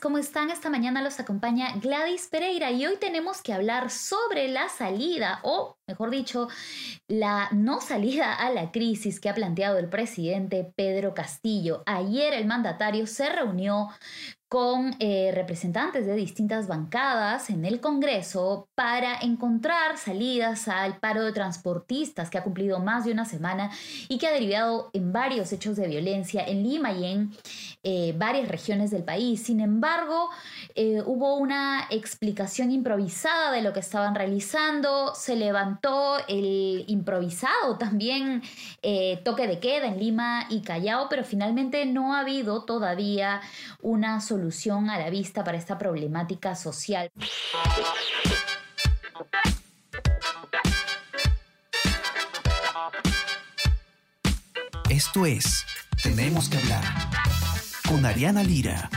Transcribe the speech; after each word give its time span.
¿Cómo 0.00 0.18
están? 0.18 0.50
Esta 0.50 0.68
mañana 0.68 1.02
los 1.02 1.20
acompaña 1.20 1.74
Gladys 1.76 2.28
Pereira 2.28 2.70
y 2.70 2.86
hoy 2.86 2.96
tenemos 2.96 3.40
que 3.40 3.52
hablar 3.52 3.90
sobre 3.90 4.48
la 4.48 4.68
salida 4.68 5.40
o, 5.42 5.76
mejor 5.86 6.10
dicho, 6.10 6.48
la 7.08 7.48
no 7.52 7.80
salida 7.80 8.34
a 8.34 8.50
la 8.50 8.72
crisis 8.72 9.20
que 9.20 9.28
ha 9.28 9.34
planteado 9.34 9.78
el 9.78 9.88
presidente 9.88 10.72
Pedro 10.76 11.14
Castillo. 11.14 11.82
Ayer 11.86 12.34
el 12.34 12.46
mandatario 12.46 13.06
se 13.06 13.28
reunió 13.28 13.88
con 14.48 14.94
eh, 15.00 15.32
representantes 15.34 16.06
de 16.06 16.14
distintas 16.14 16.68
bancadas 16.68 17.50
en 17.50 17.64
el 17.64 17.80
Congreso 17.80 18.68
para 18.76 19.18
encontrar 19.18 19.98
salidas 19.98 20.68
al 20.68 20.98
paro 20.98 21.24
de 21.24 21.32
transportistas 21.32 22.30
que 22.30 22.38
ha 22.38 22.44
cumplido 22.44 22.78
más 22.78 23.04
de 23.04 23.10
una 23.10 23.24
semana 23.24 23.72
y 24.08 24.18
que 24.18 24.28
ha 24.28 24.32
derivado 24.32 24.90
en 24.92 25.12
varios 25.12 25.52
hechos 25.52 25.74
de 25.74 25.88
violencia 25.88 26.44
en 26.46 26.62
Lima 26.62 26.92
y 26.92 27.06
en 27.06 27.32
eh, 27.82 28.14
varias 28.16 28.46
regiones 28.46 28.92
del 28.92 29.02
país. 29.02 29.42
Sin 29.42 29.58
embargo, 29.58 30.30
eh, 30.76 31.02
hubo 31.04 31.34
una 31.36 31.88
explicación 31.90 32.70
improvisada 32.70 33.50
de 33.50 33.62
lo 33.62 33.72
que 33.72 33.80
estaban 33.80 34.14
realizando, 34.14 35.12
se 35.16 35.34
levantó 35.34 36.18
el 36.28 36.84
improvisado 36.86 37.78
también 37.78 38.42
toque 39.24 39.48
de 39.48 39.58
queda 39.58 39.86
en 39.88 39.98
Lima 39.98 40.46
y 40.48 40.60
Callao, 40.60 41.08
pero 41.08 41.24
finalmente 41.24 41.84
no 41.84 42.14
ha 42.14 42.20
habido 42.20 42.64
todavía 42.64 43.40
una 43.82 44.20
solución 44.20 44.35
solución 44.36 44.90
a 44.90 44.98
la 44.98 45.08
vista 45.08 45.42
para 45.42 45.56
esta 45.56 45.78
problemática 45.78 46.54
social. 46.54 47.10
Esto 54.90 55.24
es 55.24 55.64
Tenemos 56.02 56.50
que 56.50 56.58
hablar 56.58 56.84
con 57.88 58.04
Ariana 58.04 58.42
Lira. 58.42 58.90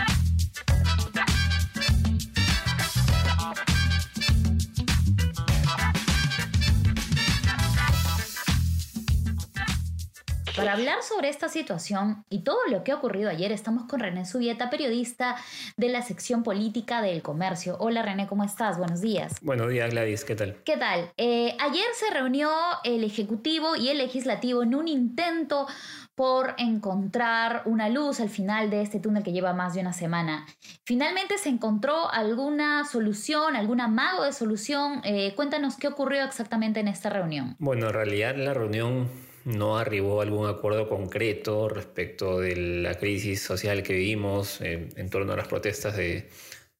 Para 10.60 10.74
hablar 10.74 11.04
sobre 11.04 11.30
esta 11.30 11.48
situación 11.48 12.26
y 12.30 12.44
todo 12.44 12.58
lo 12.70 12.84
que 12.84 12.92
ha 12.92 12.96
ocurrido 12.96 13.30
ayer, 13.30 13.54
estamos 13.54 13.86
con 13.86 14.02
René 14.02 14.26
Subieta, 14.26 14.70
periodista 14.70 15.38
de 15.78 15.88
la 15.88 16.02
sección 16.02 16.44
política 16.44 17.02
del 17.02 17.22
comercio. 17.22 17.78
Hola 17.80 18.02
René, 18.02 18.28
¿cómo 18.28 18.44
estás? 18.44 18.78
Buenos 18.78 19.00
días. 19.00 19.38
Buenos 19.42 19.70
días 19.70 19.90
Gladys, 19.90 20.26
¿qué 20.26 20.36
tal? 20.36 20.58
¿Qué 20.66 20.76
tal? 20.76 21.14
Eh, 21.16 21.56
ayer 21.62 21.86
se 21.94 22.14
reunió 22.14 22.52
el 22.84 23.06
Ejecutivo 23.06 23.78
y 23.78 23.88
el 23.88 24.00
Legislativo 24.00 24.62
en 24.62 24.76
un 24.76 24.90
intento 24.90 25.66
por 26.14 26.56
encontrar 26.58 27.62
una 27.64 27.88
luz 27.88 28.20
al 28.20 28.30
final 28.30 28.70
de 28.70 28.82
este 28.82 29.00
túnel 29.00 29.24
que 29.24 29.32
lleva 29.32 29.54
más 29.54 29.76
de 29.76 29.80
una 29.80 29.94
semana. 29.94 30.46
Finalmente 30.84 31.38
se 31.38 31.48
encontró 31.48 32.12
alguna 32.12 32.84
solución, 32.84 33.56
algún 33.56 33.80
amago 33.80 34.26
de 34.26 34.34
solución. 34.34 35.00
Eh, 35.06 35.34
cuéntanos 35.38 35.78
qué 35.78 35.88
ocurrió 35.88 36.26
exactamente 36.26 36.82
en 36.82 36.90
esta 36.90 37.10
reunión. 37.10 37.56
Bueno, 37.60 37.88
en 37.88 37.94
realidad 37.94 38.36
la 38.36 38.54
reunión 38.54 39.29
no 39.50 39.78
arribó 39.78 40.22
algún 40.22 40.48
acuerdo 40.48 40.88
concreto 40.88 41.70
respecto 41.70 42.40
de 42.40 42.56
la 42.56 42.96
crisis 42.96 43.42
social 43.42 43.82
que 43.82 43.94
vivimos 43.94 44.62
en, 44.62 45.10
torno 45.10 45.34
a 45.34 45.38
las 45.38 45.48
protestas 45.48 45.98
de 45.98 46.30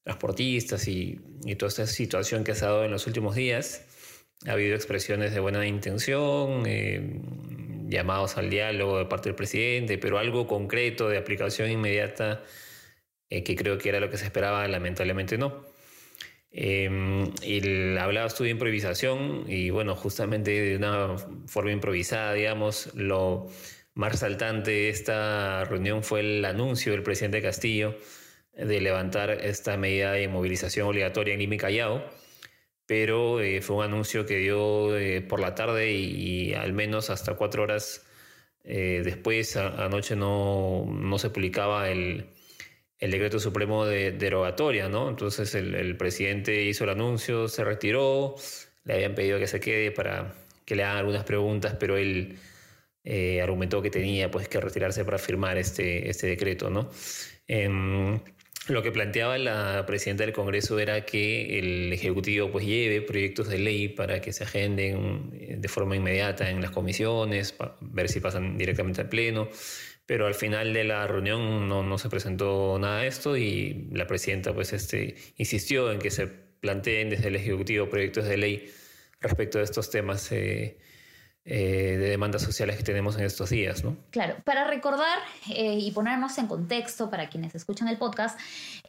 transportistas 0.04 0.86
y, 0.86 1.20
toda 1.58 1.68
esta 1.68 1.86
situación 1.86 2.44
que 2.44 2.52
ha 2.52 2.54
dado 2.54 2.84
en 2.84 2.92
los 2.92 3.06
últimos 3.06 3.34
días. 3.34 3.84
Ha 4.46 4.52
habido 4.52 4.76
expresiones 4.76 5.34
de 5.34 5.40
buena 5.40 5.66
intención, 5.66 6.62
eh, 6.66 7.20
llamados 7.88 8.36
al 8.38 8.48
diálogo 8.48 8.98
de 8.98 9.06
parte 9.06 9.28
del 9.28 9.36
presidente, 9.36 9.98
pero 9.98 10.18
algo 10.18 10.46
concreto 10.46 11.08
de 11.08 11.18
aplicación 11.18 11.70
inmediata 11.70 12.44
eh, 13.30 13.42
que 13.42 13.56
creo 13.56 13.78
que 13.78 13.88
era 13.88 14.00
lo 14.00 14.10
que 14.10 14.16
se 14.16 14.24
esperaba, 14.24 14.66
lamentablemente 14.68 15.38
no. 15.38 15.64
Eh, 16.52 17.30
y 17.42 17.96
hablabas 17.96 18.34
tú 18.34 18.44
de 18.44 18.50
improvisación 18.50 19.44
y 19.46 19.70
bueno, 19.70 19.94
justamente 19.94 20.50
de 20.50 20.76
una 20.76 21.16
forma 21.46 21.70
improvisada, 21.72 22.32
digamos, 22.34 22.90
lo 22.94 23.48
más 23.94 24.12
resaltante 24.12 24.70
de 24.70 24.88
esta 24.88 25.64
reunión 25.64 26.02
fue 26.02 26.20
el 26.20 26.44
anuncio 26.44 26.92
del 26.92 27.02
presidente 27.02 27.42
Castillo 27.42 27.96
de 28.54 28.80
levantar 28.80 29.30
esta 29.30 29.76
medida 29.76 30.12
de 30.12 30.28
movilización 30.28 30.88
obligatoria 30.88 31.34
en 31.34 31.40
Lima 31.40 31.54
y 31.54 31.58
Callao, 31.58 32.04
pero 32.86 33.40
eh, 33.40 33.62
fue 33.62 33.76
un 33.76 33.84
anuncio 33.84 34.26
que 34.26 34.38
dio 34.38 34.96
eh, 34.98 35.20
por 35.22 35.40
la 35.40 35.54
tarde 35.54 35.92
y, 35.92 36.54
al 36.54 36.72
menos 36.72 37.10
hasta 37.10 37.34
cuatro 37.34 37.62
horas 37.62 38.06
eh, 38.64 39.02
después, 39.04 39.56
anoche 39.56 40.16
no, 40.16 40.86
no 40.86 41.18
se 41.18 41.30
publicaba 41.30 41.88
el, 41.90 42.26
el 43.00 43.10
decreto 43.10 43.40
supremo 43.40 43.86
de 43.86 44.12
derogatoria, 44.12 44.88
¿no? 44.88 45.08
Entonces 45.08 45.54
el, 45.54 45.96
presidente 45.96 46.62
hizo 46.64 46.84
el 46.84 46.90
anuncio, 46.90 47.48
se 47.48 47.64
retiró, 47.64 48.36
le 48.84 48.94
habían 48.94 49.14
pedido 49.14 49.38
que 49.38 49.46
se 49.46 49.58
quede 49.58 49.90
para 49.90 50.34
que 50.66 50.76
le 50.76 50.84
hagan 50.84 50.98
algunas 50.98 51.24
preguntas, 51.24 51.76
pero 51.80 51.96
él 51.96 52.38
eh, 53.04 53.40
argumentó 53.40 53.80
que 53.80 53.90
tenía 53.90 54.30
pues 54.30 54.48
que 54.48 54.60
retirarse 54.60 55.04
para 55.04 55.18
firmar 55.18 55.56
este, 55.56 56.10
este 56.10 56.26
decreto, 56.26 56.68
¿no? 56.68 56.90
Em, 57.48 58.20
lo 58.68 58.82
que 58.82 58.92
planteaba 58.92 59.38
la 59.38 59.84
presidenta 59.86 60.24
del 60.24 60.34
Congreso 60.34 60.78
era 60.78 61.04
que 61.06 61.58
el 61.58 61.92
Ejecutivo 61.92 62.50
pues 62.52 62.66
lleve 62.66 63.00
proyectos 63.00 63.48
de 63.48 63.58
ley 63.58 63.88
para 63.88 64.20
que 64.20 64.32
se 64.34 64.44
agenden 64.44 65.30
eh, 65.32 65.56
de 65.58 65.68
forma 65.68 65.96
inmediata 65.96 66.50
en 66.50 66.60
las 66.60 66.70
comisiones, 66.70 67.52
para 67.52 67.76
ver 67.80 68.10
si 68.10 68.20
pasan 68.20 68.58
directamente 68.58 69.00
al 69.00 69.08
Pleno 69.08 69.48
pero 70.10 70.26
al 70.26 70.34
final 70.34 70.72
de 70.72 70.82
la 70.82 71.06
reunión 71.06 71.68
no, 71.68 71.84
no, 71.84 71.96
se 71.96 72.08
presentó 72.08 72.76
nada 72.80 73.02
de 73.02 73.06
esto 73.06 73.36
y 73.36 73.86
la 73.92 74.08
presidenta 74.08 74.52
pues 74.52 74.72
este, 74.72 75.14
insistió 75.36 75.92
en 75.92 76.00
que 76.00 76.10
se 76.10 76.26
planteen 76.26 77.10
desde 77.10 77.28
el 77.28 77.36
Ejecutivo 77.36 77.88
proyectos 77.88 78.24
de 78.24 78.36
ley 78.36 78.72
respecto 79.20 79.58
de 79.58 79.64
estos 79.64 79.88
temas 79.88 80.32
eh, 80.32 80.78
eh, 81.46 81.96
de 81.98 82.10
demandas 82.10 82.42
sociales 82.42 82.76
que 82.76 82.82
tenemos 82.82 83.16
en 83.16 83.24
estos 83.24 83.48
días, 83.48 83.82
¿no? 83.82 83.96
Claro, 84.10 84.36
para 84.44 84.64
recordar 84.64 85.18
eh, 85.48 85.78
y 85.80 85.90
ponernos 85.90 86.36
en 86.36 86.46
contexto 86.46 87.08
para 87.08 87.30
quienes 87.30 87.54
escuchan 87.54 87.88
el 87.88 87.96
podcast, 87.96 88.38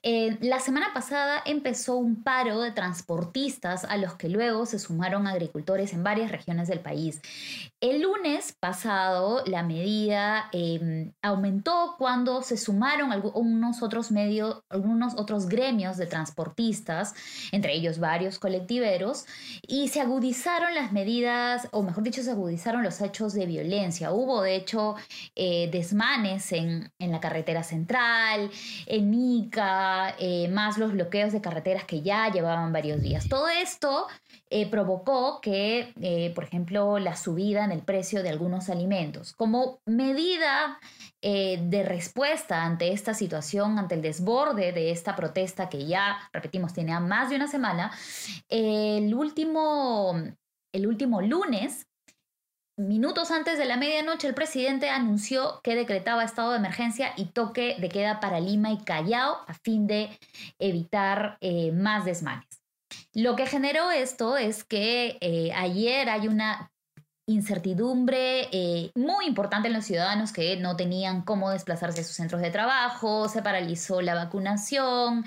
eh, 0.04 0.38
la 0.42 0.60
semana 0.60 0.92
pasada 0.94 1.42
empezó 1.46 1.96
un 1.96 2.24
paro 2.24 2.60
de 2.60 2.72
transportistas 2.72 3.86
a 3.86 3.96
los 3.96 4.16
que 4.16 4.28
luego 4.28 4.66
se 4.66 4.80
sumaron 4.80 5.28
agricultores 5.28 5.94
en 5.94 6.04
varias 6.04 6.30
regiones 6.30 6.68
del 6.68 6.82
país. 6.82 7.22
El 7.80 8.02
lunes 8.02 8.54
pasado 8.60 9.44
la 9.46 9.64
medida 9.64 10.50
em, 10.52 11.14
aumentó 11.22 11.96
cuando 11.98 12.42
se 12.42 12.58
sumaron 12.58 13.14
algunos 13.14 13.82
otros 13.82 14.12
medios, 14.12 14.62
algunos 14.70 15.14
otros 15.16 15.48
gremios 15.48 15.96
de 15.96 16.06
transportistas, 16.06 17.14
entre 17.54 17.74
ellos 17.74 17.98
varios 17.98 18.40
colectiveros, 18.40 19.26
y 19.66 19.88
se 19.88 20.02
agudizaron 20.02 20.76
las 20.76 20.92
medidas, 20.92 21.70
o 21.72 21.82
mejor 21.82 22.04
dicho, 22.04 22.22
se 22.22 22.32
agudizaron 22.32 22.51
los 22.82 23.02
hechos 23.02 23.34
de 23.34 23.46
violencia. 23.46 24.12
Hubo, 24.12 24.42
de 24.42 24.56
hecho, 24.56 24.96
eh, 25.36 25.70
desmanes 25.72 26.52
en, 26.52 26.92
la 27.00 27.20
carretera 27.20 27.64
central, 27.64 28.50
en 28.86 29.14
Ica, 29.14 30.16
eh, 30.20 30.48
más 30.50 30.78
los 30.78 30.94
bloqueos 30.94 31.34
de 31.34 31.42
carreteras 31.42 31.86
que 31.86 32.02
ya 32.02 32.30
llevaban 32.32 32.72
varios 32.72 33.02
días. 33.02 33.28
Todo 33.28 33.48
esto 33.50 34.08
eh, 34.50 34.70
provocó 34.70 35.42
que, 35.42 36.32
por 36.36 36.44
ejemplo, 36.44 37.00
la 37.00 37.16
subida 37.16 37.66
en 37.66 37.72
el 37.72 37.82
precio 37.82 38.24
de 38.24 38.30
algunos 38.30 38.70
alimentos. 38.70 39.34
Como 39.34 39.82
medida 39.86 40.80
de 41.22 41.84
respuesta 41.86 42.64
ante 42.64 42.92
esta 42.92 43.14
situación, 43.14 43.78
ante 43.78 43.94
el 43.94 44.02
desborde 44.02 44.72
de 44.72 44.90
esta 44.92 45.16
protesta 45.16 45.70
que 45.70 45.86
ya, 45.86 46.18
repetimos, 46.34 46.74
tenía 46.74 47.00
más 47.00 47.30
de 47.30 47.36
una 47.36 47.48
semana, 47.48 47.92
el 48.50 49.14
último, 49.14 50.16
el 50.74 50.88
último 50.88 51.22
lunes 51.22 51.88
Minutos 52.78 53.32
antes 53.32 53.58
de 53.58 53.66
la 53.66 53.76
medianoche, 53.76 54.28
el 54.28 54.34
presidente 54.34 54.90
anunció 54.90 55.60
que 55.62 55.76
decretaba 55.76 56.24
estado 56.24 56.52
de 56.52 56.58
emergencia 56.58 57.14
y 57.18 57.26
toque 57.26 57.76
de 57.80 57.90
queda 57.90 58.22
para 58.22 58.40
Lima 58.40 58.72
y 58.72 58.78
Callao 58.78 59.40
a 59.46 59.54
fin 59.54 59.88
de 59.88 60.18
evitar 60.58 61.38
eh, 61.42 61.72
más 61.74 62.06
desmanes. 62.06 62.48
Lo 63.14 63.36
que 63.36 63.46
generó 63.46 63.92
esto 63.92 64.38
es 64.38 64.64
que 64.64 65.18
eh, 65.20 65.52
ayer 65.54 66.10
hay 66.10 66.30
una 66.30 66.72
incertidumbre 67.28 68.48
eh, 68.52 68.92
muy 68.96 69.26
importante 69.26 69.68
en 69.68 69.74
los 69.74 69.86
ciudadanos 69.86 70.32
que 70.32 70.56
no 70.56 70.76
tenían 70.76 71.24
cómo 71.24 71.50
desplazarse 71.50 72.02
a 72.02 72.04
sus 72.04 72.16
centros 72.16 72.42
de 72.42 72.52
trabajo, 72.52 73.28
se 73.28 73.42
paralizó 73.42 74.02
la 74.02 74.16
vacunación 74.16 75.24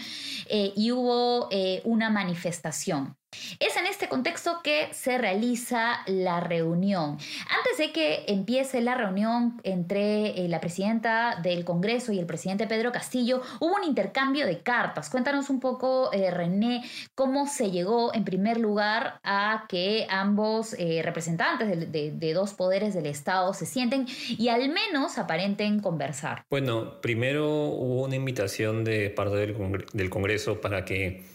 y 0.48 0.92
hubo 0.92 1.48
una 1.84 2.10
manifestación. 2.10 3.16
Es 3.60 3.76
en 3.76 3.86
este 3.86 4.08
contexto 4.08 4.60
que 4.62 4.88
se 4.92 5.18
realiza 5.18 6.00
la 6.06 6.40
reunión. 6.40 7.18
Antes 7.58 7.78
de 7.78 7.92
que 7.92 8.24
empiece 8.28 8.80
la 8.80 8.94
reunión 8.94 9.60
entre 9.62 10.44
eh, 10.44 10.48
la 10.48 10.60
presidenta 10.60 11.38
del 11.42 11.64
Congreso 11.64 12.12
y 12.12 12.18
el 12.18 12.26
presidente 12.26 12.66
Pedro 12.66 12.92
Castillo, 12.92 13.42
hubo 13.60 13.74
un 13.76 13.84
intercambio 13.84 14.46
de 14.46 14.60
cartas. 14.60 15.10
Cuéntanos 15.10 15.50
un 15.50 15.60
poco, 15.60 16.12
eh, 16.12 16.30
René, 16.30 16.82
cómo 17.14 17.46
se 17.46 17.70
llegó 17.70 18.14
en 18.14 18.24
primer 18.24 18.58
lugar 18.58 19.20
a 19.22 19.66
que 19.68 20.06
ambos 20.10 20.74
eh, 20.78 21.02
representantes 21.02 21.92
de, 21.92 22.34
dos 22.34 22.54
poderes 22.54 22.94
del 22.94 23.06
Estado 23.06 23.54
se 23.54 23.66
sienten 23.66 24.06
y 24.28 24.48
al 24.48 24.68
menos 24.68 25.18
aparenten 25.18 25.80
conversar. 25.80 26.44
Bueno, 26.50 27.00
primero 27.00 27.66
hubo 27.66 28.02
una 28.02 28.16
invitación 28.16 28.82
de 28.82 29.10
parte 29.10 29.36
del 29.36 30.10
Congreso 30.10 30.60
para 30.60 30.84
que 30.84 31.33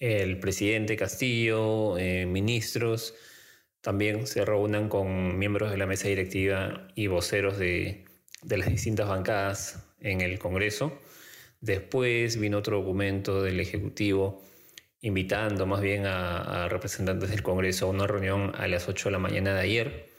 el 0.00 0.40
presidente 0.40 0.96
Castillo, 0.96 1.98
eh, 1.98 2.26
ministros, 2.26 3.14
también 3.82 4.26
se 4.26 4.44
reúnan 4.44 4.88
con 4.88 5.38
miembros 5.38 5.70
de 5.70 5.76
la 5.76 5.86
mesa 5.86 6.08
directiva 6.08 6.88
y 6.94 7.06
voceros 7.06 7.58
de, 7.58 8.04
las 8.42 8.68
distintas 8.68 9.08
bancadas 9.08 9.86
en 10.00 10.22
el 10.22 10.38
Congreso. 10.38 10.98
Después 11.60 12.38
vino 12.38 12.58
otro 12.58 12.78
documento 12.78 13.42
del 13.42 13.60
Ejecutivo 13.60 14.42
invitando 15.02 15.66
más 15.66 15.80
bien 15.80 16.04
a, 16.06 16.68
representantes 16.68 17.30
del 17.30 17.42
Congreso 17.42 17.86
a 17.86 17.90
una 17.90 18.06
reunión 18.06 18.52
a 18.56 18.68
las 18.68 18.88
8 18.88 19.08
de 19.08 19.12
la 19.12 19.18
mañana 19.18 19.54
de 19.54 19.60
ayer. 19.60 20.10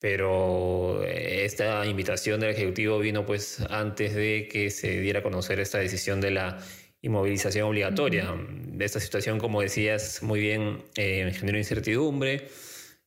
Pero 0.00 1.02
eh, 1.04 1.44
esta 1.44 1.86
invitación 1.86 2.40
del 2.40 2.50
Ejecutivo 2.50 2.98
vino 2.98 3.24
pues 3.26 3.60
antes 3.70 4.14
de 4.14 4.48
que 4.50 4.70
se 4.70 5.00
diera 5.00 5.20
a 5.20 5.22
conocer 5.22 5.60
esta 5.60 5.78
decisión 5.78 6.20
de 6.20 6.30
la 6.32 6.58
y 7.04 7.10
movilización 7.10 7.68
obligatoria. 7.68 8.34
De 8.48 8.82
esta 8.82 8.98
situación, 8.98 9.38
como 9.38 9.60
decías 9.60 10.22
muy 10.22 10.40
bien, 10.40 10.84
eh, 10.96 11.34
generó 11.38 11.58
incertidumbre, 11.58 12.48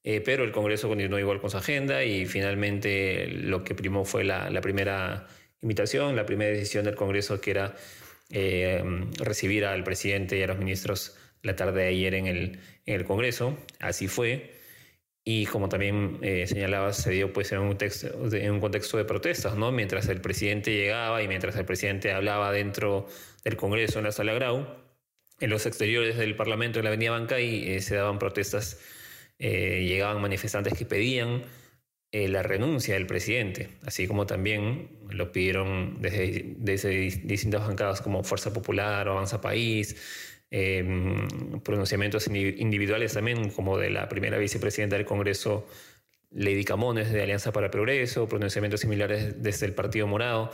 eh, 0.03 0.21
pero 0.23 0.43
el 0.43 0.51
Congreso 0.51 0.87
continuó 0.87 1.17
igual 1.17 1.41
con 1.41 1.49
su 1.49 1.57
agenda 1.57 2.03
y 2.03 2.27
finalmente 2.27 3.27
lo 3.27 3.63
que 3.63 3.73
primó 3.73 4.05
fue 4.05 4.23
la, 4.23 4.61
primera 4.61 5.25
invitación, 5.63 6.15
la 6.15 6.27
primera 6.27 6.51
decisión 6.51 6.85
del 6.85 6.93
Congreso 6.93 7.41
que 7.41 7.49
era 7.49 7.75
eh, 8.29 8.83
recibir 9.17 9.65
al 9.65 9.83
presidente 9.83 10.37
y 10.37 10.43
a 10.43 10.47
los 10.47 10.59
ministros 10.59 11.17
la 11.41 11.55
tarde 11.55 11.81
de 11.81 11.87
ayer 11.87 12.13
en 12.13 12.27
el, 12.27 12.59
en 12.85 12.95
el 12.95 13.03
Congreso. 13.03 13.57
Así 13.79 14.07
fue. 14.07 14.56
Y 15.29 15.45
como 15.45 15.67
también 15.67 16.19
eh, 16.21 16.47
señalabas, 16.47 16.95
se 16.95 17.11
dio 17.11 17.33
pues 17.33 17.51
en 17.51 17.59
un, 17.59 18.59
contexto 18.61 18.97
de 18.97 19.03
protestas, 19.03 19.57
¿no? 19.57 19.73
Mientras 19.73 20.07
el 20.07 20.21
presidente 20.21 20.73
llegaba 20.73 21.21
y 21.21 21.27
mientras 21.27 21.57
el 21.57 21.65
presidente 21.65 22.13
hablaba 22.13 22.53
dentro 22.53 23.09
del 23.43 23.57
Congreso 23.57 23.99
en 23.99 24.05
la 24.05 24.13
sala 24.13 24.33
Grau, 24.35 24.65
en 25.41 25.49
los 25.49 25.65
exteriores 25.65 26.15
del 26.15 26.37
Parlamento 26.37 26.79
en 26.79 26.85
la 26.85 26.91
Avenida 26.91 27.11
Bancay 27.11 27.73
eh, 27.73 27.81
se 27.81 27.95
daban 27.95 28.19
protestas, 28.19 28.79
eh, 29.37 29.83
llegaban 29.85 30.21
manifestantes 30.21 30.75
que 30.75 30.85
pedían 30.85 31.43
la 32.13 32.41
renuncia 32.41 32.93
del 32.93 33.05
presidente, 33.05 33.67
así 33.85 34.07
como 34.07 34.25
también 34.25 34.89
lo 35.09 35.33
pidieron 35.33 36.01
desde, 36.01 36.55
desde 36.57 36.89
distintas 36.89 37.67
bancadas 37.67 38.01
como 38.01 38.23
Fuerza 38.23 38.53
Popular 38.53 39.09
o 39.09 39.11
Avanza 39.11 39.41
País, 39.41 39.97
Em, 40.49 41.27
pronunciamientos 41.61 42.27
individuales 42.27 43.13
también, 43.13 43.49
como 43.49 43.77
de 43.77 43.89
la 43.89 44.07
primera 44.07 44.37
vicepresidenta 44.37 44.95
del 44.95 45.05
Congreso, 45.05 45.67
Lady 46.31 46.63
Camones, 46.63 47.11
de 47.11 47.21
Alianza 47.21 47.51
para 47.51 47.65
el 47.65 47.71
Progreso, 47.71 48.29
pronunciamientos 48.29 48.79
similares 48.81 49.41
desde 49.41 49.65
el 49.65 49.73
Partido 49.73 50.07
Morado. 50.07 50.51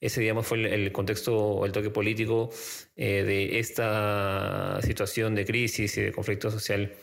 Ese, 0.00 0.20
digamos, 0.20 0.46
fue 0.46 0.72
el, 0.74 0.92
contexto, 0.92 1.64
el 1.66 1.72
toque 1.72 1.90
político 1.90 2.50
eh, 2.96 3.24
de 3.24 3.58
esta 3.58 4.78
situación 4.82 5.34
de 5.34 5.44
crisis 5.44 5.96
y 5.98 6.02
de 6.02 6.12
conflicto 6.12 6.50
social 6.50 6.94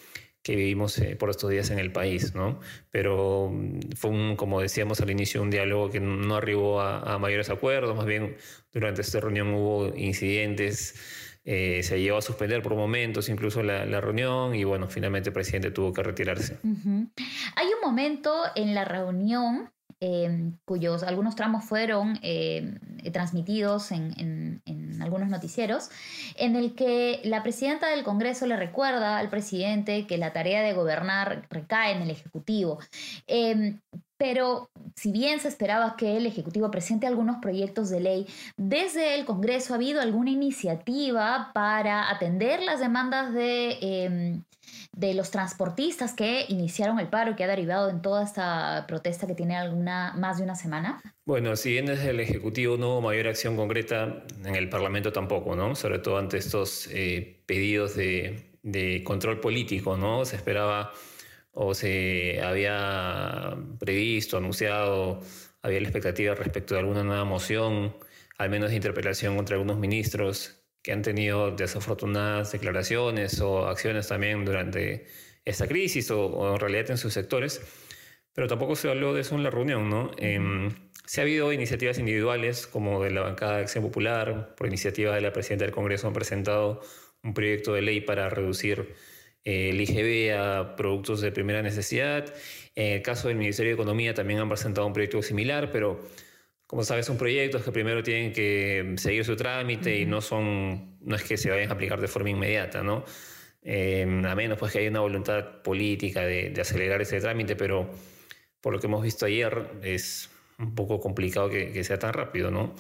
que 0.44 0.56
vivimos 0.56 0.98
eh, 1.00 1.16
por 1.16 1.30
estos 1.30 1.50
días 1.50 1.70
en 1.70 1.80
el 1.80 1.92
país, 1.92 2.36
¿no? 2.36 2.60
Pero 2.92 3.50
mm, 3.52 3.92
fue, 3.96 4.12
un, 4.12 4.36
como 4.36 4.60
decíamos 4.62 5.02
al 5.02 5.10
inicio, 5.10 5.42
un 5.42 5.50
diálogo 5.50 5.90
que 5.90 6.00
no 6.00 6.36
arribó 6.36 6.82
a, 6.82 7.14
a 7.14 7.18
mayores 7.18 7.50
acuerdos, 7.50 7.96
más 7.96 8.06
bien 8.06 8.36
durante 8.74 9.02
esta 9.02 9.20
reunión 9.20 9.54
hubo 9.54 9.96
incidentes 9.96 10.96
eh, 11.46 11.84
se 11.84 12.00
llevó 12.00 12.20
a 12.20 12.22
suspender 12.22 12.62
por 12.62 12.74
momentos 12.76 13.28
incluso 13.28 13.64
la, 13.64 14.00
reunión 14.00 14.56
y 14.56 14.64
bueno, 14.64 14.88
finalmente 14.88 15.30
el 15.30 15.34
presidente 15.34 15.72
tuvo 15.72 15.92
que 15.92 16.02
retirarse. 16.02 16.58
Hay 16.64 17.68
un 17.68 17.82
momento 17.82 18.44
en 18.56 18.74
la 18.74 18.86
reunión 18.86 19.70
em, 20.00 20.58
cuyos 20.64 21.04
algunos 21.04 21.36
tramos 21.36 21.66
fueron 21.66 22.18
em, 22.22 22.78
transmitidos 23.12 23.92
en, 23.92 24.62
algunos 25.02 25.28
noticieros, 25.28 25.90
en 26.38 26.56
el 26.56 26.76
que 26.76 27.20
la 27.26 27.44
presidenta 27.44 27.90
del 27.90 28.06
Congreso 28.06 28.46
le 28.48 28.56
recuerda 28.56 29.18
al 29.18 29.30
presidente 29.30 30.08
que 30.08 30.18
la 30.18 30.32
tarea 30.32 30.62
de 30.62 30.72
gobernar 30.72 31.46
recae 31.50 31.92
en 31.92 32.04
el 32.04 32.10
Ejecutivo. 32.10 32.80
Em, 33.28 33.82
pero 34.18 34.70
si 34.96 35.12
bien 35.12 35.40
se 35.40 35.48
esperaba 35.48 35.96
que 35.98 36.18
el 36.18 36.26
Ejecutivo 36.26 36.70
presente 36.72 37.08
algunos 37.08 37.38
proyectos 37.42 37.90
de 37.90 38.00
ley, 38.00 38.28
desde 38.58 39.16
el 39.16 39.26
Congreso 39.26 39.74
ha 39.74 39.78
habido 39.78 40.02
alguna 40.02 40.32
iniciativa 40.32 41.52
para 41.54 42.10
atender 42.10 42.62
las 42.62 42.80
demandas 42.80 43.34
de, 43.34 43.78
em, 43.82 44.44
de 44.96 45.14
los 45.14 45.32
transportistas 45.32 46.14
que 46.14 46.46
iniciaron 46.50 47.00
el 47.00 47.08
paro 47.08 47.32
y 47.32 47.36
que 47.36 47.44
ha 47.44 47.48
derivado 47.48 47.90
en 47.90 48.02
toda 48.02 48.24
esta 48.24 48.86
protesta 48.88 49.28
que 49.28 49.36
tiene 49.36 49.56
alguna, 49.56 50.14
más 50.18 50.38
de 50.38 50.44
una 50.44 50.56
semana. 50.56 51.02
Bueno, 51.26 51.56
si 51.56 51.72
bien 51.72 51.86
desde 51.86 52.12
el 52.12 52.20
Ejecutivo 52.20 52.78
no 52.78 52.90
hubo 52.92 53.02
mayor 53.02 53.28
acción 53.28 53.56
concreta, 53.56 54.24
en 54.46 54.56
el 54.56 54.70
Parlamento 54.70 55.12
tampoco, 55.12 55.56
¿no? 55.56 55.76
Sobre 55.76 56.00
todo 56.00 56.18
ante 56.18 56.38
estos 56.38 56.88
eh, 56.92 57.42
pedidos 57.46 57.96
de, 57.96 58.52
de 58.62 59.04
control 59.04 59.40
político, 59.40 59.98
¿no? 59.98 60.26
Se 60.26 60.36
esperaba 60.36 60.92
o 61.54 61.74
se 61.74 62.42
había 62.42 63.56
previsto, 63.80 64.38
anunciado, 64.38 65.22
había 65.62 65.80
la 65.80 65.88
expectativa 65.88 66.36
respecto 66.36 66.74
de 66.74 66.82
alguna 66.82 67.04
nueva 67.04 67.24
moción, 67.24 67.96
al 68.38 68.50
menos 68.50 68.72
de 68.72 68.76
interpelación 68.78 69.36
contra 69.36 69.56
algunos 69.56 69.78
ministros 69.78 70.60
que 70.82 70.92
han 70.92 71.02
tenido 71.02 71.52
desafortunadas 71.52 72.52
declaraciones 72.52 73.40
o 73.40 73.68
acciones 73.68 74.08
también 74.08 74.44
durante 74.44 75.06
esta 75.46 75.68
crisis 75.68 76.12
o, 76.12 76.54
en 76.54 76.60
realidad 76.60 76.92
en 76.92 76.98
sus 76.98 77.14
sectores, 77.14 77.62
pero 78.34 78.48
tampoco 78.48 78.76
se 78.76 78.90
habló 78.90 79.14
de 79.14 79.22
eso 79.22 79.36
en 79.36 79.44
la 79.44 79.50
reunión, 79.50 79.90
¿no? 79.90 80.12
Em, 80.18 80.72
se 81.06 81.22
ha 81.22 81.24
habido 81.24 81.54
iniciativas 81.54 82.00
individuales 82.00 82.68
como 82.68 83.04
de 83.04 83.12
la 83.12 83.22
bancada 83.22 83.58
de 83.58 83.64
Acción 83.64 83.84
Popular, 83.84 84.56
por 84.56 84.68
iniciativa 84.68 85.14
de 85.16 85.22
la 85.22 85.34
presidenta 85.34 85.66
del 85.66 85.74
Congreso 85.74 86.08
han 86.08 86.14
presentado 86.14 86.82
un 87.24 87.34
proyecto 87.34 87.74
de 87.74 87.82
ley 87.82 88.02
para 88.02 88.30
reducir 88.30 88.96
el 89.44 89.80
IGB 89.80 90.38
a 90.38 90.76
productos 90.76 91.22
de 91.22 91.32
primera 91.32 91.62
necesidad. 91.62 92.34
En 92.76 92.94
el 92.94 93.02
caso 93.02 93.28
del 93.28 93.38
Ministerio 93.38 93.72
de 93.72 93.76
Economía 93.76 94.14
también 94.14 94.40
han 94.40 94.50
presentado 94.50 94.88
un 94.88 94.94
proyecto 94.94 95.22
similar, 95.22 95.72
pero 95.72 96.00
como 96.66 96.84
sabes 96.84 97.06
son 97.06 97.18
proyectos 97.18 97.64
que 97.64 97.72
primero 97.72 98.02
tienen 98.04 98.32
que 98.32 98.96
seguir 98.98 99.26
su 99.26 99.36
trámite 99.36 100.00
y 100.00 100.06
no 100.06 100.22
son 100.22 100.98
no 101.02 101.16
es 101.16 101.24
que 101.24 101.38
se 101.38 101.50
vayan 101.50 101.70
a 101.70 101.74
aplicar 101.74 102.00
de 102.00 102.08
forma 102.08 102.30
inmediata, 102.30 102.82
¿no? 102.82 103.06
Eh, 103.62 104.04
a 104.04 104.36
menos 104.36 104.58
pues 104.58 104.72
que 104.74 104.80
haya 104.80 104.90
una 104.90 105.02
voluntad 105.02 105.62
política 105.62 106.22
de, 106.22 106.50
de 106.50 106.62
acelerar 106.62 107.02
ese 107.02 107.20
trámite, 107.20 107.56
pero 107.56 107.90
por 108.62 108.74
lo 108.74 108.80
que 108.80 108.88
hemos 108.88 109.04
visto 109.04 109.26
ayer 109.26 109.70
es 109.84 110.30
un 110.60 110.76
poco 110.76 111.00
complicado 111.00 111.50
que, 111.50 111.84
sea 111.84 112.00
tan 112.00 112.14
rápido, 112.14 112.52
¿no? 112.52 112.76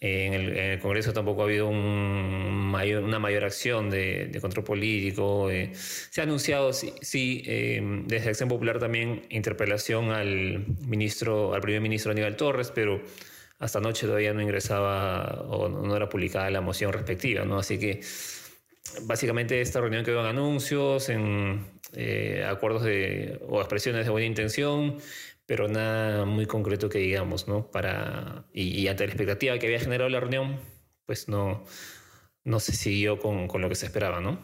en, 0.00 0.34
el, 0.34 0.78
Congreso 0.80 1.12
tampoco 1.12 1.42
ha 1.42 1.44
habido 1.44 1.68
una 1.68 3.18
mayor 3.18 3.44
acción 3.44 3.90
de, 3.90 4.36
control 4.40 4.64
político. 4.64 5.50
Eh, 5.50 5.72
se 5.74 6.20
ha 6.20 6.24
anunciado, 6.24 6.72
sí, 6.72 7.42
em, 7.46 8.06
desde 8.06 8.30
Acción 8.30 8.48
Popular 8.48 8.78
también 8.78 9.22
interpelación 9.30 10.10
al 10.10 10.64
ministro, 10.86 11.54
al 11.54 11.60
primer 11.60 11.80
ministro 11.80 12.12
Aníbal 12.12 12.36
Torres, 12.36 12.72
pero 12.74 13.02
hasta 13.58 13.78
anoche 13.78 14.06
todavía 14.06 14.32
no 14.32 14.40
ingresaba 14.40 15.42
o 15.48 15.68
no 15.68 15.94
era 15.94 16.08
publicada 16.08 16.50
la 16.50 16.62
moción 16.62 16.92
respectiva, 16.92 17.44
¿no? 17.44 17.58
Así 17.58 17.78
que 17.78 18.00
básicamente 19.02 19.60
esta 19.60 19.80
reunión 19.80 20.04
quedó 20.04 20.20
en 20.20 20.26
anuncios, 20.26 21.10
en 21.10 21.66
eh, 21.92 22.46
acuerdos 22.48 22.84
de, 22.84 23.38
o 23.48 23.60
expresiones 23.60 24.04
de 24.04 24.10
buena 24.10 24.26
intención 24.26 24.98
pero 25.50 25.66
nada 25.66 26.26
muy 26.26 26.46
concreto 26.46 26.88
que 26.88 26.98
digamos, 26.98 27.48
¿no? 27.48 27.72
Para, 27.72 28.44
y, 28.52 28.86
ante 28.86 29.04
la 29.04 29.10
expectativa 29.10 29.58
que 29.58 29.66
había 29.66 29.80
generado 29.80 30.08
la 30.08 30.20
reunión, 30.20 30.60
pues 31.06 31.28
no, 31.28 31.64
no 32.44 32.60
se 32.60 32.72
siguió 32.72 33.18
con, 33.18 33.48
con 33.48 33.60
lo 33.60 33.68
que 33.68 33.74
se 33.74 33.86
esperaba, 33.86 34.20
¿no? 34.20 34.38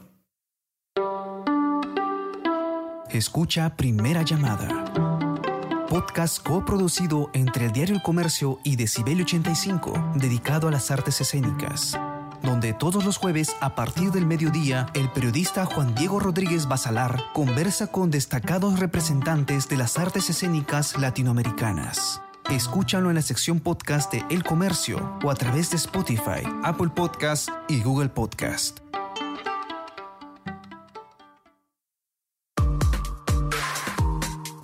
Escucha 3.08 3.76
Primera 3.76 4.22
Llamada. 4.22 5.86
Podcast 5.88 6.44
coproducido 6.44 7.30
entre 7.34 7.66
el 7.66 7.72
Diario 7.72 7.94
El 7.94 8.02
Comercio 8.02 8.58
y 8.64 8.74
Decibel 8.74 9.20
85, 9.20 10.14
dedicado 10.16 10.66
a 10.66 10.72
las 10.72 10.90
artes 10.90 11.20
escénicas 11.20 11.96
donde 12.42 12.72
todos 12.72 13.04
los 13.04 13.16
jueves 13.16 13.56
a 13.60 13.74
partir 13.74 14.10
del 14.10 14.26
mediodía 14.26 14.86
el 14.94 15.10
periodista 15.10 15.64
Juan 15.64 15.94
Diego 15.94 16.20
Rodríguez 16.20 16.68
Basalar 16.68 17.22
conversa 17.32 17.86
con 17.86 18.10
destacados 18.10 18.78
representantes 18.78 19.68
de 19.68 19.76
las 19.76 19.98
artes 19.98 20.30
escénicas 20.30 20.98
latinoamericanas. 20.98 22.20
Escúchalo 22.50 23.08
en 23.08 23.16
la 23.16 23.22
sección 23.22 23.58
podcast 23.58 24.12
de 24.12 24.24
El 24.30 24.44
Comercio 24.44 25.18
o 25.24 25.30
a 25.30 25.34
través 25.34 25.70
de 25.70 25.76
Spotify, 25.76 26.42
Apple 26.62 26.90
Podcast 26.94 27.48
y 27.68 27.82
Google 27.82 28.08
Podcast. 28.08 28.78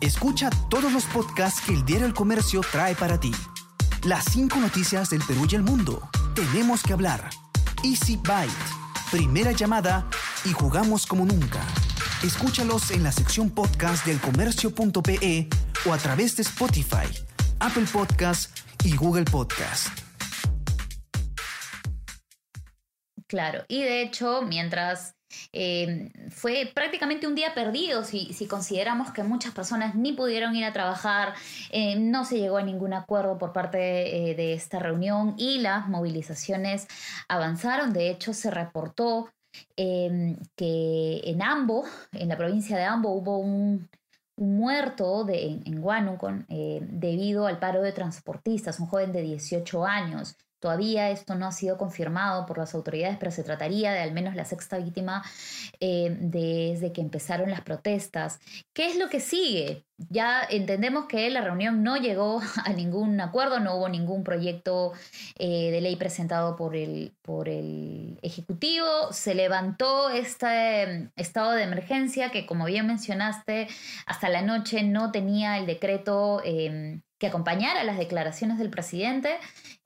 Escucha 0.00 0.50
todos 0.68 0.92
los 0.92 1.04
podcasts 1.06 1.60
que 1.60 1.74
el 1.74 1.84
diario 1.84 2.06
El 2.06 2.14
Comercio 2.14 2.60
trae 2.70 2.94
para 2.94 3.18
ti. 3.18 3.32
Las 4.04 4.24
cinco 4.26 4.58
noticias 4.58 5.10
del 5.10 5.22
Perú 5.22 5.46
y 5.50 5.54
el 5.54 5.62
mundo. 5.62 6.08
Tenemos 6.34 6.82
que 6.82 6.92
hablar 6.92 7.30
Easy 7.84 8.16
Byte. 8.16 8.52
Primera 9.10 9.52
llamada 9.52 10.08
y 10.44 10.52
jugamos 10.52 11.06
como 11.06 11.24
nunca. 11.24 11.60
Escúchalos 12.22 12.90
en 12.92 13.02
la 13.02 13.10
sección 13.10 13.50
podcast 13.50 14.06
del 14.06 14.20
comercio.pe 14.20 15.48
o 15.86 15.92
a 15.92 15.98
través 15.98 16.36
de 16.36 16.42
Spotify, 16.42 17.08
Apple 17.58 17.86
Podcast 17.92 18.56
y 18.84 18.94
Google 18.94 19.24
Podcast. 19.24 19.88
Claro, 23.26 23.64
y 23.66 23.82
de 23.82 24.02
hecho, 24.02 24.42
mientras 24.42 25.16
eh, 25.52 26.10
fue 26.30 26.70
prácticamente 26.74 27.26
un 27.26 27.34
día 27.34 27.54
perdido 27.54 28.04
si, 28.04 28.32
si, 28.32 28.46
consideramos 28.46 29.12
que 29.12 29.22
muchas 29.22 29.52
personas 29.52 29.94
ni 29.94 30.12
pudieron 30.12 30.54
ir 30.56 30.64
a 30.64 30.72
trabajar, 30.72 31.34
eh, 31.70 31.96
no 31.96 32.24
se 32.24 32.38
llegó 32.38 32.58
a 32.58 32.62
ningún 32.62 32.92
acuerdo 32.94 33.38
por 33.38 33.52
parte 33.52 34.30
eh, 34.30 34.34
de 34.34 34.54
esta 34.54 34.78
reunión 34.78 35.34
y 35.36 35.58
las 35.58 35.88
movilizaciones 35.88 36.86
avanzaron. 37.28 37.92
De 37.92 38.10
hecho, 38.10 38.34
se 38.34 38.50
reportó 38.50 39.30
que 39.76 41.20
en 41.24 41.42
Ambo, 41.42 41.84
en 42.12 42.28
la 42.28 42.38
provincia 42.38 42.76
de 42.76 42.84
Ambo, 42.84 43.10
hubo 43.12 43.38
un, 43.38 43.88
muerto 44.38 45.24
de, 45.24 45.44
en, 45.44 45.84
en 46.48 47.00
debido 47.00 47.46
al 47.46 47.58
paro 47.58 47.82
de 47.82 47.92
transportistas, 47.92 48.80
un 48.80 48.86
joven 48.86 49.12
de 49.12 49.22
18 49.22 49.84
años. 49.84 50.36
Todavía 50.62 51.10
esto 51.10 51.34
no 51.34 51.48
ha 51.48 51.50
sido 51.50 51.76
confirmado 51.76 52.46
por 52.46 52.56
las 52.56 52.72
autoridades, 52.72 53.16
pero 53.18 53.32
se 53.32 53.42
trataría 53.42 53.90
de 53.90 53.98
al 53.98 54.12
menos 54.12 54.36
la 54.36 54.44
sexta 54.44 54.78
víctima 54.78 55.24
eh, 55.80 56.16
desde 56.20 56.92
que 56.92 57.00
empezaron 57.00 57.50
las 57.50 57.62
protestas. 57.62 58.38
¿Qué 58.72 58.86
es 58.86 58.96
lo 58.96 59.08
que 59.08 59.18
sigue? 59.18 59.84
Ya 60.08 60.40
entendemos 60.48 61.06
que 61.06 61.28
la 61.30 61.40
reunión 61.40 61.82
no 61.82 61.96
llegó 61.96 62.40
a 62.64 62.72
ningún 62.74 63.20
acuerdo, 63.20 63.58
no 63.58 63.74
hubo 63.74 63.88
ningún 63.88 64.22
proyecto 64.22 64.92
eh, 65.36 65.72
de 65.72 65.80
ley 65.80 65.96
presentado 65.96 66.54
por 66.54 66.76
el, 66.76 67.12
por 67.22 67.48
el 67.48 68.20
Ejecutivo. 68.22 69.12
Se 69.12 69.34
levantó 69.34 70.10
este 70.10 70.82
em, 70.82 71.10
estado 71.16 71.50
de 71.52 71.64
emergencia 71.64 72.30
que, 72.30 72.46
como 72.46 72.66
bien 72.66 72.86
mencionaste, 72.86 73.66
hasta 74.06 74.28
la 74.28 74.42
noche 74.42 74.84
no 74.84 75.10
tenía 75.10 75.58
el 75.58 75.66
decreto 75.66 76.40
em, 76.44 77.02
que 77.22 77.28
acompañara 77.28 77.84
las 77.84 77.98
declaraciones 77.98 78.58
del 78.58 78.68
presidente. 78.68 79.38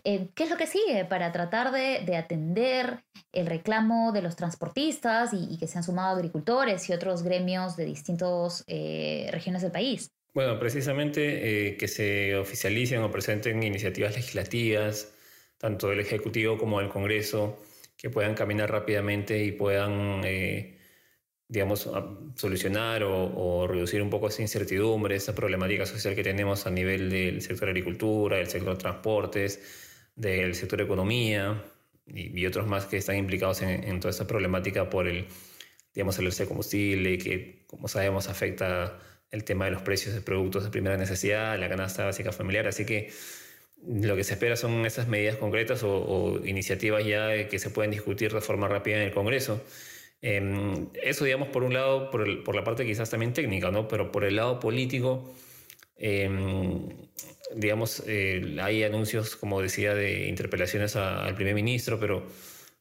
Eh, 0.04 0.28
¿Qué 0.34 0.44
es 0.44 0.50
lo 0.50 0.56
que 0.56 0.66
sigue 0.66 1.04
para 1.04 1.32
tratar 1.32 1.70
de, 1.70 2.16
atender 2.16 3.00
el 3.30 3.46
reclamo 3.46 4.10
de 4.12 4.22
los 4.22 4.36
transportistas 4.36 5.34
y, 5.34 5.58
que 5.58 5.66
se 5.66 5.76
han 5.76 5.84
sumado 5.84 6.16
agricultores 6.16 6.88
y 6.88 6.94
otros 6.94 7.22
gremios 7.22 7.76
de 7.76 7.84
distintas 7.84 8.64
eh, 8.68 9.28
regiones 9.32 9.60
del 9.60 9.70
país? 9.70 10.10
Bueno, 10.32 10.58
precisamente 10.58 11.68
eh, 11.68 11.76
que 11.76 11.88
se 11.88 12.36
oficialicen 12.36 13.02
o 13.02 13.10
presenten 13.10 13.62
iniciativas 13.62 14.16
legislativas, 14.16 15.12
tanto 15.58 15.90
del 15.90 16.00
Ejecutivo 16.00 16.56
como 16.56 16.80
del 16.80 16.88
Congreso, 16.88 17.62
que 17.98 18.08
puedan 18.08 18.34
caminar 18.34 18.70
rápidamente 18.70 19.44
y 19.44 19.52
puedan, 19.52 20.22
digamos, 21.48 21.88
solucionar 22.34 23.04
o, 23.04 23.32
o, 23.34 23.66
reducir 23.66 24.02
un 24.02 24.10
poco 24.10 24.28
esa 24.28 24.42
incertidumbre, 24.42 25.16
esa 25.16 25.34
problemática 25.34 25.86
social 25.86 26.14
que 26.14 26.24
tenemos 26.24 26.66
a 26.66 26.70
nivel 26.70 27.10
del 27.10 27.42
sector 27.42 27.68
agricultura, 27.68 28.38
del 28.38 28.48
sector 28.48 28.76
transportes, 28.78 29.60
del 30.16 30.54
sector 30.54 30.80
economía 30.80 31.62
y, 32.06 32.46
otros 32.46 32.66
más 32.66 32.86
que 32.86 32.96
están 32.96 33.16
implicados 33.16 33.62
en, 33.62 34.00
toda 34.00 34.10
esta 34.10 34.26
problemática 34.26 34.88
por 34.88 35.06
el, 35.06 35.26
digamos, 35.94 36.18
el 36.18 36.30
de 36.30 36.46
combustible, 36.46 37.18
que 37.18 37.64
como 37.66 37.88
sabemos 37.88 38.28
afecta 38.28 38.98
el 39.30 39.44
tema 39.44 39.64
de 39.66 39.72
los 39.72 39.82
precios 39.82 40.14
de 40.14 40.20
productos 40.20 40.64
de 40.64 40.70
primera 40.70 40.96
necesidad, 40.96 41.58
la 41.58 41.68
canasta 41.68 42.04
básica 42.04 42.32
familiar. 42.32 42.66
Así 42.68 42.84
que 42.86 43.10
lo 43.86 44.16
que 44.16 44.24
se 44.24 44.34
espera 44.34 44.56
son 44.56 44.86
esas 44.86 45.08
medidas 45.08 45.36
concretas 45.36 45.82
o, 45.82 46.40
iniciativas 46.44 47.04
ya 47.04 47.48
que 47.48 47.58
se 47.58 47.70
pueden 47.70 47.90
discutir 47.90 48.32
de 48.32 48.40
forma 48.40 48.68
rápida 48.68 48.96
en 48.96 49.02
el 49.02 49.12
Congreso. 49.12 49.62
Em, 50.22 50.88
eso, 51.02 51.24
digamos, 51.24 51.48
por 51.48 51.62
un 51.62 51.74
lado, 51.74 52.10
por, 52.10 52.42
por, 52.44 52.54
la 52.56 52.64
parte 52.64 52.84
quizás 52.84 53.10
también 53.10 53.32
técnica, 53.32 53.70
¿no? 53.70 53.86
Pero 53.88 54.10
por 54.10 54.24
el 54.24 54.36
lado 54.36 54.58
político, 54.60 55.34
em, 55.96 56.88
digamos, 57.54 58.02
eh, 58.06 58.56
hay 58.60 58.82
anuncios, 58.84 59.36
como 59.36 59.60
decía, 59.60 59.94
de 59.94 60.28
interpelaciones 60.28 60.96
al 60.96 61.34
primer 61.34 61.54
ministro, 61.54 61.98
pero 62.00 62.26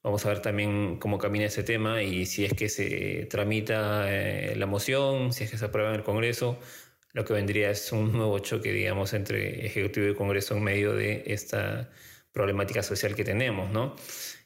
vamos 0.04 0.26
a 0.26 0.30
ver 0.30 0.42
también 0.42 0.98
cómo 1.00 1.18
camina 1.18 1.46
ese 1.46 1.64
tema 1.64 2.04
y 2.04 2.26
si 2.26 2.46
es 2.46 2.54
que 2.54 2.70
se 2.70 3.28
tramita 3.30 4.06
eh, 4.14 4.56
la 4.56 4.66
moción, 4.66 5.34
si 5.34 5.44
es 5.46 5.52
que 5.52 5.58
se 5.58 5.66
aprueba 5.66 5.90
en 5.90 5.96
el 5.96 6.04
Congreso, 6.04 6.60
lo 7.14 7.26
que 7.26 7.34
vendría 7.34 7.70
es 7.72 7.92
un 7.92 8.12
nuevo 8.14 8.40
choque, 8.40 8.72
digamos, 8.74 9.14
entre 9.14 9.66
Ejecutivo 9.66 10.08
y 10.08 10.16
Congreso 10.16 10.56
en 10.56 10.64
medio 10.64 10.94
de 10.94 11.24
esta 11.28 11.90
problemática 12.32 12.84
social 12.84 13.16
que 13.16 13.24
tenemos, 13.24 13.72
¿no? 13.72 13.96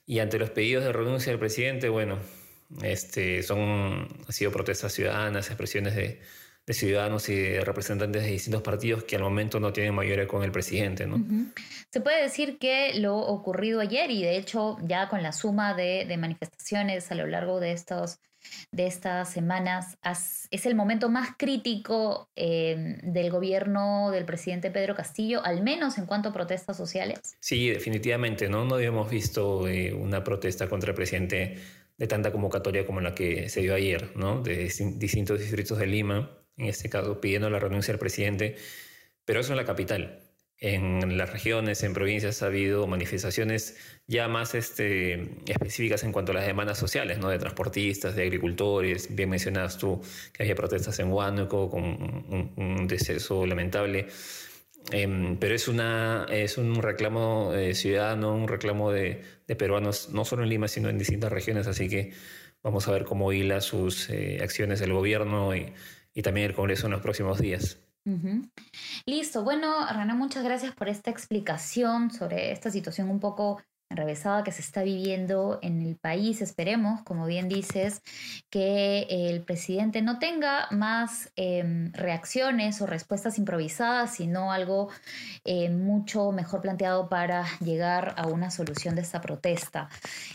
Y 0.05 0.19
ante 0.19 0.39
los 0.39 0.51
pedidos 0.51 0.83
de 0.83 0.93
renuncia 0.93 1.31
del 1.31 1.39
presidente, 1.39 1.89
bueno, 1.89 2.19
este, 2.81 3.43
son, 3.43 4.07
han 4.25 4.33
sido 4.33 4.51
protestas 4.51 4.93
ciudadanas, 4.93 5.47
expresiones 5.47 5.95
de, 5.95 6.19
de 6.69 6.75
ciudadanos 6.75 7.27
y 7.29 7.35
de 7.35 7.61
representantes 7.61 8.21
de 8.21 8.29
distintos 8.29 8.61
partidos 8.61 9.03
que 9.03 9.15
al 9.15 9.23
momento 9.23 9.59
no 9.59 9.73
tienen 9.73 9.95
mayoría 9.95 10.27
con 10.27 10.43
el 10.43 10.51
presidente. 10.51 11.07
¿no? 11.07 11.17
Se 11.91 11.99
puede 11.99 12.21
decir 12.21 12.59
que 12.59 12.93
lo 12.99 13.17
ocurrido 13.17 13.79
ayer 13.79 14.11
y 14.11 14.21
de 14.21 14.37
hecho 14.37 14.77
ya 14.83 15.09
con 15.09 15.23
la 15.23 15.31
suma 15.31 15.73
de, 15.73 16.05
manifestaciones 16.19 17.11
a 17.11 17.15
lo 17.15 17.25
largo 17.25 17.59
de, 17.59 17.71
estos, 17.71 18.19
de 18.71 18.85
estas 18.85 19.31
semanas 19.33 19.97
es 20.51 20.65
el 20.67 20.75
momento 20.75 21.09
más 21.09 21.29
crítico 21.39 22.29
em, 22.35 22.99
del 23.01 23.31
gobierno 23.31 24.11
del 24.11 24.25
presidente 24.25 24.69
Pedro 24.69 24.93
Castillo, 24.95 25.43
al 25.43 25.63
menos 25.63 25.97
en 25.97 26.05
cuanto 26.05 26.29
a 26.29 26.33
protestas 26.33 26.77
sociales. 26.77 27.35
Sí, 27.39 27.67
definitivamente, 27.69 28.47
¿no? 28.47 28.63
No 28.63 28.75
habíamos 28.75 29.09
visto 29.09 29.67
eh, 29.67 29.91
una 29.91 30.23
protesta 30.23 30.69
contra 30.69 30.91
el 30.91 30.95
presidente 30.95 31.57
de 31.99 32.07
tanta 32.07 32.31
convocatoria 32.31 32.87
como 32.87 33.01
la 33.01 33.13
que 33.13 33.49
se 33.49 33.61
dio 33.61 33.75
ayer. 33.75 34.13
De 34.43 34.71
distintos 34.97 35.39
distritos 35.39 35.77
de 35.77 35.85
Lima 35.85 36.39
en 36.59 36.67
este 36.67 36.89
caso 36.89 37.19
pidiendo 37.19 37.49
la 37.49 37.59
renuncia 37.59 37.93
del 37.93 37.99
presidente, 37.99 38.55
pero 39.25 39.39
eso 39.39 39.53
en 39.53 39.57
la 39.57 39.65
capital. 39.65 40.25
En 40.61 41.17
las 41.17 41.31
regiones, 41.31 41.83
en 41.83 41.93
provincias 41.93 42.43
ha 42.43 42.47
habido 42.47 42.85
manifestaciones 42.85 43.77
ya 44.07 44.27
más 44.27 44.55
este, 44.55 45.37
específicas 45.47 46.03
en 46.03 46.11
cuanto 46.11 46.33
a 46.33 46.35
las 46.35 46.45
demandas 46.45 46.77
sociales, 46.77 47.17
¿no? 47.17 47.29
de 47.29 47.39
transportistas, 47.39 48.13
de 48.17 48.23
agricultores. 48.23 49.15
Bien 49.15 49.29
mencionadas 49.29 49.77
tú 49.77 50.01
que 50.33 50.43
había 50.43 50.55
protestas 50.55 50.99
en 50.99 51.13
Huánuco 51.13 51.69
con 51.69 51.83
un, 52.57 52.87
deceso 52.87 53.45
lamentable. 53.45 54.07
Em, 54.91 55.37
pero 55.37 55.55
es, 55.55 55.67
una, 55.67 56.25
es 56.29 56.57
un 56.57 56.81
reclamo 56.81 57.51
ciudadano, 57.73 58.33
un 58.33 58.47
reclamo 58.47 58.91
de, 58.91 59.21
de, 59.47 59.55
peruanos, 59.55 60.09
no 60.09 60.25
solo 60.25 60.43
en 60.43 60.49
Lima, 60.49 60.67
sino 60.67 60.89
en 60.89 60.97
distintas 60.97 61.31
regiones. 61.31 61.67
Así 61.67 61.87
que 61.87 62.13
vamos 62.63 62.87
a 62.87 62.91
ver 62.91 63.05
cómo 63.05 63.31
hila 63.31 63.61
sus 63.61 64.09
eh, 64.09 64.39
acciones 64.41 64.81
el 64.81 64.93
gobierno 64.93 65.55
y 65.55 65.73
y 66.13 66.21
también 66.21 66.47
el 66.47 66.55
Congreso 66.55 66.87
en 66.87 66.91
los 66.91 67.01
próximos 67.01 67.39
días. 67.39 67.79
Listo. 69.05 69.43
Bueno, 69.43 69.85
Rana, 69.85 70.15
muchas 70.15 70.43
gracias 70.43 70.73
por 70.73 70.89
esta 70.89 71.11
explicación 71.11 72.11
sobre 72.11 72.51
esta 72.51 72.71
situación 72.71 73.09
un 73.09 73.19
poco 73.19 73.61
enrevesada 73.89 74.43
que 74.43 74.51
se 74.51 74.61
está 74.61 74.83
viviendo 74.83 75.59
en 75.61 75.81
el 75.81 75.95
país. 75.95 76.41
Esperemos, 76.41 77.01
como 77.01 77.25
bien 77.25 77.49
dices, 77.49 78.01
que 78.49 79.07
el 79.09 79.41
presidente 79.41 80.01
no 80.01 80.19
tenga 80.19 80.67
más 80.71 81.31
em, 81.35 81.91
reacciones 81.93 82.81
o 82.81 82.85
respuestas 82.85 83.37
improvisadas, 83.37 84.15
sino 84.15 84.51
algo 84.51 84.89
eh, 85.43 85.69
mucho 85.69 86.31
mejor 86.31 86.61
planteado 86.61 87.09
para 87.09 87.45
llegar 87.59 88.13
a 88.17 88.27
una 88.27 88.51
solución 88.51 88.95
de 88.95 89.01
esta 89.01 89.21
protesta, 89.21 89.89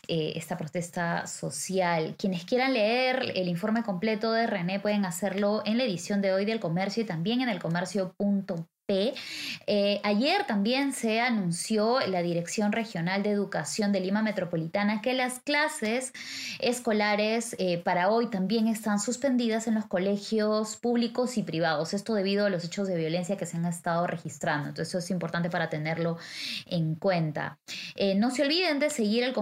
eh, 0.08 0.32
esta 0.36 0.56
protesta 0.56 1.26
social. 1.26 2.16
Quienes 2.18 2.44
quieran 2.44 2.74
leer 2.74 3.32
el 3.36 3.48
informe 3.48 3.84
completo 3.84 4.32
de 4.32 4.46
René 4.46 4.80
pueden 4.80 5.04
hacerlo 5.04 5.62
en 5.64 5.78
la 5.78 5.84
edición 5.84 6.20
de 6.20 6.32
hoy 6.32 6.44
del 6.44 6.60
Comercio 6.60 7.04
y 7.04 7.06
también 7.06 7.40
en 7.40 7.48
el 7.48 7.60
comercio.com 7.60 8.66
eh, 8.86 10.00
ayer 10.02 10.46
también 10.46 10.92
se 10.92 11.18
anunció 11.18 12.00
la 12.00 12.20
Dirección 12.20 12.70
Regional 12.70 13.22
de 13.22 13.30
Educación 13.30 13.92
de 13.92 14.00
Lima 14.00 14.20
Metropolitana 14.20 15.00
que 15.00 15.14
las 15.14 15.38
clases 15.40 16.12
escolares 16.60 17.56
eh, 17.58 17.78
para 17.78 18.10
hoy 18.10 18.28
también 18.28 18.68
están 18.68 19.00
suspendidas 19.00 19.68
en 19.68 19.74
los 19.74 19.86
colegios 19.86 20.76
públicos 20.76 21.38
y 21.38 21.42
privados. 21.42 21.94
Esto 21.94 22.12
debido 22.12 22.44
a 22.44 22.50
los 22.50 22.62
hechos 22.64 22.86
de 22.86 22.96
violencia 22.98 23.38
que 23.38 23.46
se 23.46 23.56
han 23.56 23.64
estado 23.64 24.06
registrando. 24.06 24.68
Entonces 24.68 24.88
eso 24.88 24.98
es 24.98 25.10
importante 25.10 25.48
para 25.48 25.70
tenerlo 25.70 26.18
en 26.66 26.94
cuenta. 26.94 27.56
Eh, 27.96 28.14
no 28.14 28.30
se 28.30 28.42
olviden 28.42 28.80
de 28.80 28.90
seguir 28.90 29.24
al 29.24 29.32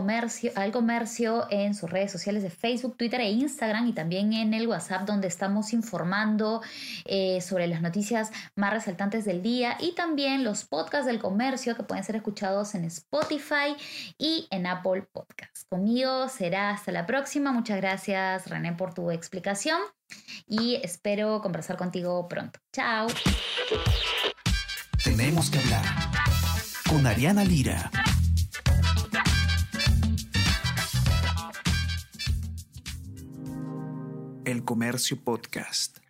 comercio 0.70 1.46
en 1.50 1.74
sus 1.74 1.90
redes 1.90 2.12
sociales 2.12 2.44
de 2.44 2.50
Facebook, 2.50 2.96
Twitter 2.96 3.20
e 3.20 3.30
Instagram 3.30 3.88
y 3.88 3.92
también 3.92 4.32
en 4.34 4.54
el 4.54 4.68
WhatsApp 4.68 5.02
donde 5.02 5.26
estamos 5.26 5.72
informando 5.72 6.62
sobre 7.40 7.66
las 7.66 7.82
noticias 7.82 8.30
más 8.54 8.72
resaltantes 8.72 9.24
de 9.24 9.31
del 9.32 9.42
día 9.42 9.78
y 9.80 9.94
también 9.94 10.44
los 10.44 10.64
podcasts 10.64 11.06
del 11.06 11.18
comercio 11.18 11.74
que 11.74 11.82
pueden 11.82 12.04
ser 12.04 12.16
escuchados 12.16 12.74
en 12.74 12.84
Spotify 12.84 13.74
y 14.18 14.46
en 14.50 14.66
Apple 14.66 15.06
Podcasts. 15.10 15.64
Conmigo 15.70 16.28
será 16.28 16.70
hasta 16.70 16.92
la 16.92 17.06
próxima. 17.06 17.50
Muchas 17.50 17.78
gracias 17.78 18.46
René 18.48 18.74
por 18.74 18.92
tu 18.92 19.10
explicación 19.10 19.80
y 20.46 20.76
espero 20.82 21.40
conversar 21.40 21.78
contigo 21.78 22.28
pronto. 22.28 22.60
Chao. 22.72 23.06
Tenemos 25.02 25.50
que 25.50 25.58
hablar 25.58 25.84
con 26.88 27.06
Ariana 27.06 27.44
Lira. 27.44 27.90
El 34.44 34.64
Comercio 34.64 35.18
Podcast. 35.24 36.01